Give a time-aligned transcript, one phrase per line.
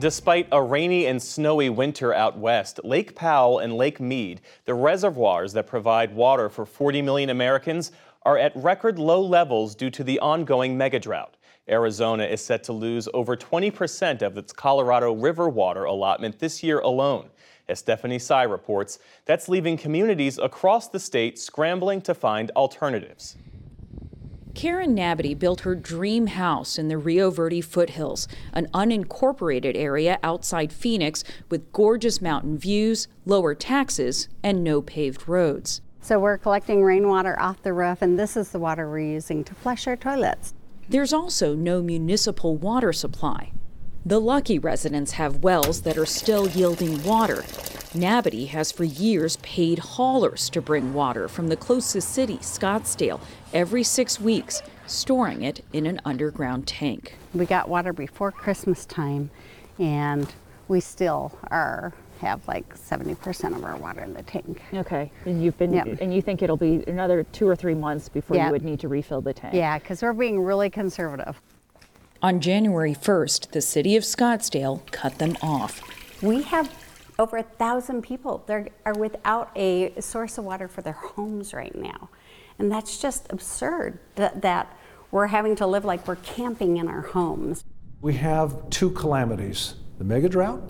[0.00, 5.52] Despite a rainy and snowy winter out west, Lake Powell and Lake Mead, the reservoirs
[5.52, 7.92] that provide water for 40 million Americans,
[8.22, 11.34] are at record low levels due to the ongoing megadrought.
[11.68, 16.78] Arizona is set to lose over 20% of its Colorado River water allotment this year
[16.78, 17.28] alone.
[17.68, 23.36] As Stephanie Sy reports, that's leaving communities across the state scrambling to find alternatives.
[24.54, 30.72] Karen Nabity built her dream house in the Rio Verde foothills, an unincorporated area outside
[30.72, 35.80] Phoenix with gorgeous mountain views, lower taxes, and no paved roads.
[36.00, 39.54] So we're collecting rainwater off the roof, and this is the water we're using to
[39.54, 40.54] flush our toilets.
[40.88, 43.52] There's also no municipal water supply.
[44.04, 47.44] The lucky residents have wells that are still yielding water.
[47.94, 53.20] Nabity has for years paid haulers to bring water from the closest city, Scottsdale,
[53.52, 57.16] every six weeks, storing it in an underground tank.
[57.34, 59.30] We got water before Christmas time,
[59.80, 60.32] and
[60.68, 64.60] we still are have like 70% of our water in the tank.
[64.74, 65.98] Okay, and you've been, Yep.
[66.02, 68.46] and you think it'll be another two or three months before Yeah.
[68.46, 69.54] you would need to refill the tank?
[69.54, 71.40] Yeah, because we're being really conservative.
[72.22, 75.80] On January 1st, the city of Scottsdale cut them off.
[76.22, 76.70] We have
[77.20, 81.74] over a thousand people that are without a source of water for their homes right
[81.76, 82.08] now.
[82.58, 84.74] And that's just absurd that, that
[85.10, 87.62] we're having to live like we're camping in our homes.
[88.00, 90.62] We have two calamities the mega drought,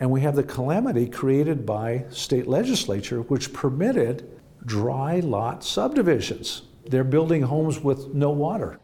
[0.00, 6.62] and we have the calamity created by state legislature, which permitted dry lot subdivisions.
[6.84, 8.78] They're building homes with no water.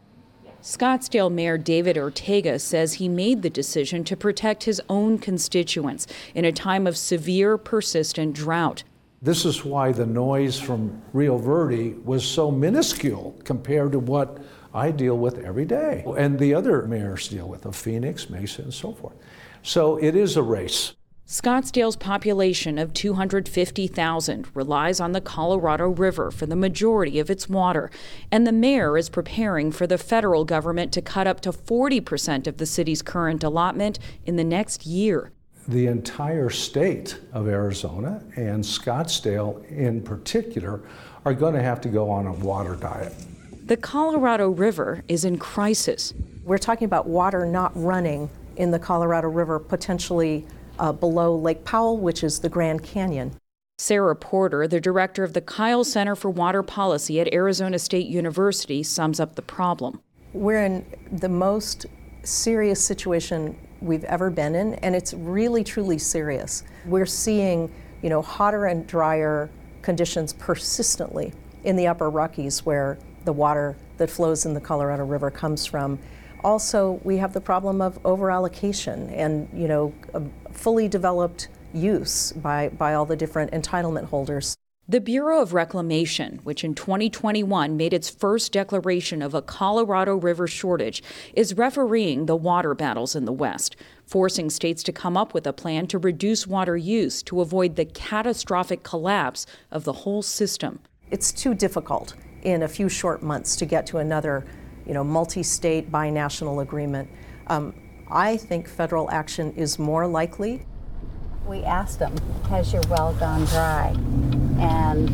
[0.61, 6.45] Scottsdale Mayor David Ortega says he made the decision to protect his own constituents in
[6.45, 8.83] a time of severe, persistent drought.
[9.21, 14.39] This is why the noise from Rio Verde was so minuscule compared to what
[14.73, 18.73] I deal with every day and the other mayors deal with of Phoenix, Mesa, and
[18.73, 19.15] so forth.
[19.63, 20.93] So it is a race.
[21.27, 27.91] Scottsdale's population of 250,000 relies on the Colorado River for the majority of its water,
[28.31, 32.59] and the mayor is preparing for the federal government to cut up to 40% of
[32.59, 35.33] the city's current allotment in the next year.
[35.67, 40.79] The entire state of Arizona and Scottsdale in particular
[41.25, 43.13] are going to have to go on a water diet.
[43.65, 46.13] The Colorado River is in crisis.
[46.45, 50.47] We're talking about water not running in the Colorado River, potentially
[50.79, 53.33] uh, below Lake Powell, which is the Grand Canyon.
[53.79, 58.81] Sarah Porter, the director of the Kyl Center for Water Policy at Arizona State University,
[58.81, 60.01] sums up the problem.
[60.33, 61.85] We're in the most
[62.23, 66.63] serious situation we've ever been in, and it's really, truly serious.
[66.85, 67.71] We're seeing,
[68.01, 69.49] you know, hotter and drier
[69.83, 71.33] conditions persistently
[71.63, 75.99] in the upper Rockies where the water that flows in the Colorado River comes from.
[76.43, 80.21] Also, we have the problem of overallocation and, you know, a
[80.51, 84.57] fully developed use by, by all the different entitlement holders.
[84.89, 90.47] The Bureau of Reclamation, which in 2021 made its first declaration of a Colorado River
[90.47, 91.03] shortage,
[91.33, 95.51] is refereeing the water battles in the West, forcing states to come up with a
[95.51, 100.79] plan to reduce water use to avoid the catastrophic collapse of the whole system.
[101.11, 104.45] It's too difficult in a few short months to get to another,
[104.87, 107.09] you know, multi-state binational agreement.
[107.47, 107.73] Um,
[108.09, 110.65] I think federal action is more likely.
[111.45, 112.15] We asked them,
[112.49, 113.95] Has your well gone dry?
[114.59, 115.09] And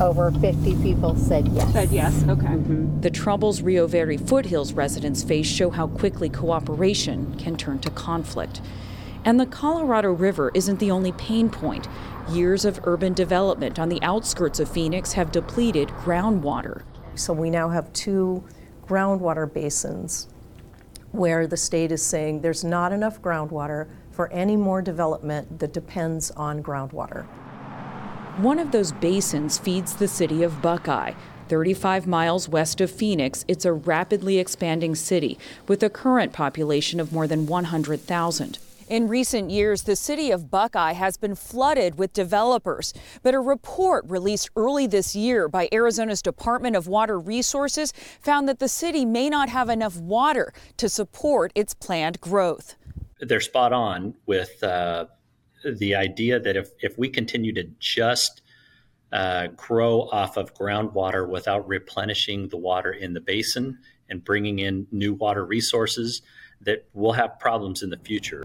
[0.00, 1.72] over 50 people said yes.
[1.72, 2.56] Said yes, okay.
[3.00, 8.60] The troubles Rio Verde foothills residents face show how quickly cooperation can turn to conflict.
[9.24, 11.88] And the Colorado River isn't the only pain point.
[12.30, 16.82] Years of urban development on the outskirts of Phoenix have depleted groundwater.
[17.14, 18.44] So we now have two
[18.88, 20.28] groundwater basins
[21.12, 26.30] where the state is saying there's not enough groundwater for any more development that depends
[26.32, 27.24] on groundwater.
[28.38, 31.12] One of those basins feeds the city of Buckeye.
[31.48, 37.12] 35 miles west of Phoenix, it's a rapidly expanding city with a current population of
[37.12, 38.58] more than 100,000.
[38.88, 42.94] In recent years, the city of Buckeye has been flooded with developers.
[43.22, 47.92] But a report released early this year by Arizona's Department of Water Resources
[48.22, 52.76] found that the city may not have enough water to support its planned growth.
[53.20, 55.04] they're spot on with uh,
[55.64, 58.40] the idea that if, if we continue to just
[59.12, 63.76] uh, grow off of groundwater without replenishing the water in the basin
[64.08, 66.22] and bringing in new water resources,
[66.62, 68.44] that we'll have problems in the future.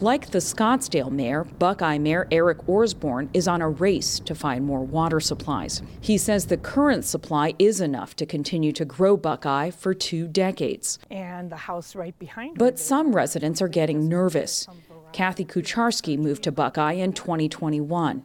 [0.00, 4.82] Like the Scottsdale mayor, Buckeye Mayor Eric Orsborn is on a race to find more
[4.82, 5.82] water supplies.
[6.00, 10.98] He says the current supply is enough to continue to grow Buckeye for two decades.
[11.10, 14.66] And the house right behind But some residents are getting nervous.
[15.12, 18.24] Kathy Kucharski moved to Buckeye in 2021.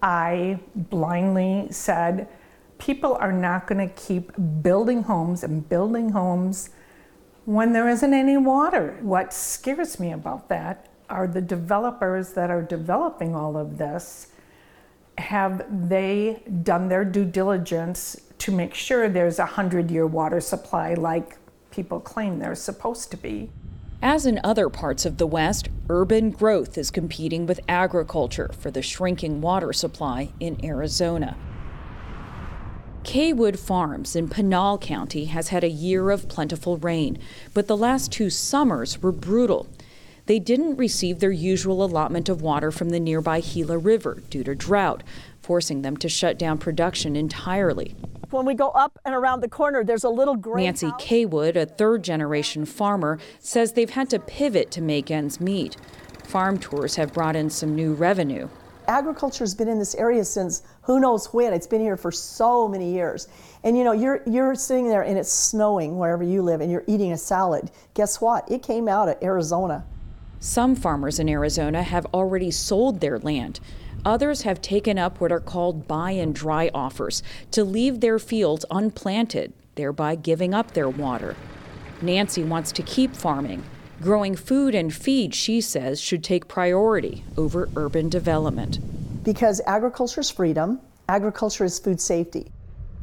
[0.00, 2.28] I blindly said,
[2.78, 4.30] people are not going to keep
[4.62, 6.70] building homes and building homes
[7.48, 8.98] when there isn't any water.
[9.00, 14.26] What scares me about that are the developers that are developing all of this.
[15.16, 20.92] Have they done their due diligence to make sure there's a hundred year water supply
[20.92, 21.38] like
[21.70, 23.48] people claim there's supposed to be?
[24.02, 28.82] As in other parts of the West, urban growth is competing with agriculture for the
[28.82, 31.34] shrinking water supply in Arizona.
[33.08, 37.16] Caywood Farms in Pinal County has had a year of plentiful rain,
[37.54, 39.66] but the last two summers were brutal.
[40.26, 44.54] They didn't receive their usual allotment of water from the nearby Gila River due to
[44.54, 45.02] drought,
[45.40, 47.96] forcing them to shut down production entirely.
[48.28, 51.02] When we go up and around the corner, there's a little gray Nancy house.
[51.02, 55.78] Caywood, a third generation farmer, says they've had to pivot to make ends meet.
[56.24, 58.50] Farm tours have brought in some new revenue.
[58.88, 61.52] Agriculture has been in this area since who knows when.
[61.52, 63.28] It's been here for so many years.
[63.62, 66.84] And you know, you're you're sitting there and it's snowing wherever you live and you're
[66.86, 67.70] eating a salad.
[67.92, 68.50] Guess what?
[68.50, 69.84] It came out of Arizona.
[70.40, 73.60] Some farmers in Arizona have already sold their land.
[74.06, 78.64] Others have taken up what are called buy and dry offers to leave their fields
[78.70, 81.36] unplanted, thereby giving up their water.
[82.00, 83.64] Nancy wants to keep farming.
[84.00, 88.78] Growing food and feed, she says, should take priority over urban development.
[89.24, 92.52] Because agriculture is freedom, agriculture is food safety.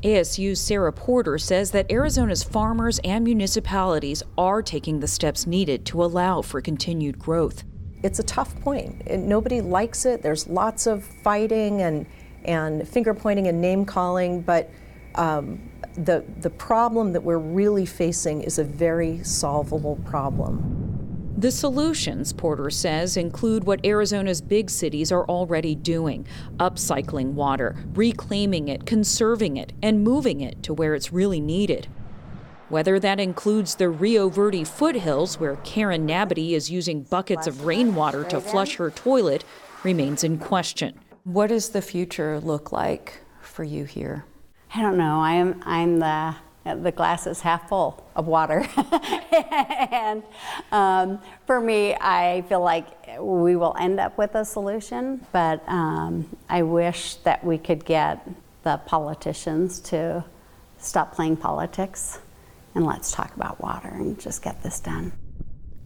[0.03, 6.01] ASU's Sarah Porter says that Arizona's farmers and municipalities are taking the steps needed to
[6.01, 7.63] allow for continued growth.
[8.01, 9.05] It's a tough point.
[9.09, 10.21] Nobody likes it.
[10.21, 12.05] There's lots of fighting and,
[12.45, 14.69] and finger pointing and name calling, but
[15.15, 20.84] um, the, the problem that we're really facing is a very solvable problem.
[21.37, 26.25] The solutions, Porter says, include what Arizona's big cities are already doing
[26.57, 31.87] upcycling water, reclaiming it, conserving it, and moving it to where it's really needed.
[32.69, 38.23] Whether that includes the Rio Verde foothills, where Karen Nabity is using buckets of rainwater
[38.23, 39.43] to flush her toilet,
[39.83, 40.97] remains in question.
[41.25, 44.25] What does the future look like for you here?
[44.73, 45.19] I don't know.
[45.19, 45.61] I am.
[45.65, 46.35] I'm the
[46.65, 48.67] the glass is half full of water,
[49.91, 50.23] and
[50.71, 52.87] um, for me, I feel like
[53.19, 55.25] we will end up with a solution.
[55.31, 58.27] But um, I wish that we could get
[58.63, 60.25] the politicians to
[60.79, 62.19] stop playing politics
[62.75, 65.13] and let's talk about water and just get this done.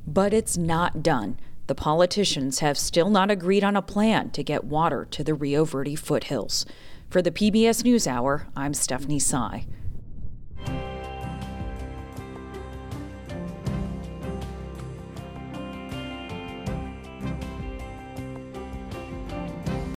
[0.08, 1.40] But it's not done.
[1.68, 5.66] The politicians have still not agreed on a plan to get water to the Rio
[5.66, 6.66] Verde foothills.
[7.12, 9.68] For the PBS NewsHour, I'm Stephanie Sy.